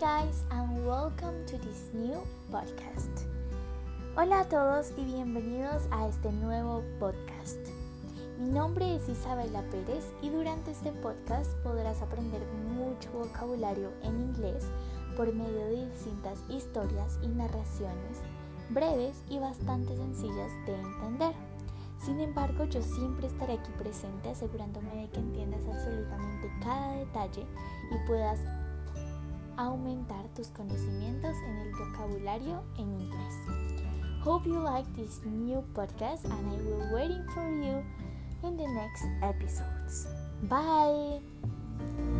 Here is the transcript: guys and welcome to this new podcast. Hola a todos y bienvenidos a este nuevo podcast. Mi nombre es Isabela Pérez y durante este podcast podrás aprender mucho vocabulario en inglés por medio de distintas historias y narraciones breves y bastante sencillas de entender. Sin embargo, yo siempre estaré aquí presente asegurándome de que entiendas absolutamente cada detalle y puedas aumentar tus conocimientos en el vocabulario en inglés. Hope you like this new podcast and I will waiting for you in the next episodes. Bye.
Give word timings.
guys 0.00 0.44
and 0.50 0.86
welcome 0.86 1.44
to 1.44 1.58
this 1.58 1.90
new 1.92 2.16
podcast. 2.50 3.26
Hola 4.16 4.40
a 4.40 4.48
todos 4.48 4.94
y 4.96 5.04
bienvenidos 5.04 5.82
a 5.90 6.08
este 6.08 6.32
nuevo 6.32 6.82
podcast. 6.98 7.58
Mi 8.38 8.48
nombre 8.48 8.96
es 8.96 9.06
Isabela 9.10 9.62
Pérez 9.70 10.10
y 10.22 10.30
durante 10.30 10.70
este 10.70 10.90
podcast 10.90 11.52
podrás 11.62 12.00
aprender 12.00 12.40
mucho 12.74 13.10
vocabulario 13.12 13.92
en 14.02 14.18
inglés 14.22 14.64
por 15.18 15.34
medio 15.34 15.66
de 15.66 15.90
distintas 15.90 16.38
historias 16.48 17.18
y 17.20 17.28
narraciones 17.28 18.22
breves 18.70 19.22
y 19.28 19.38
bastante 19.38 19.94
sencillas 19.94 20.50
de 20.64 20.80
entender. 20.80 21.34
Sin 21.98 22.20
embargo, 22.20 22.64
yo 22.64 22.80
siempre 22.80 23.26
estaré 23.26 23.52
aquí 23.52 23.70
presente 23.76 24.30
asegurándome 24.30 24.96
de 24.96 25.10
que 25.10 25.20
entiendas 25.20 25.60
absolutamente 25.66 26.50
cada 26.62 26.92
detalle 26.92 27.46
y 27.90 28.06
puedas 28.06 28.40
aumentar 29.60 30.26
tus 30.34 30.48
conocimientos 30.48 31.36
en 31.46 31.56
el 31.58 31.72
vocabulario 31.74 32.62
en 32.78 33.00
inglés. 33.00 33.34
Hope 34.24 34.48
you 34.48 34.60
like 34.60 34.88
this 34.94 35.20
new 35.24 35.62
podcast 35.74 36.24
and 36.24 36.52
I 36.52 36.56
will 36.62 36.94
waiting 36.94 37.24
for 37.34 37.48
you 37.48 37.82
in 38.42 38.56
the 38.56 38.66
next 38.66 39.04
episodes. 39.22 40.08
Bye. 40.48 42.19